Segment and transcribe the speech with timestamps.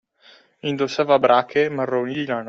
[0.69, 2.39] Indossava brache marroni di lana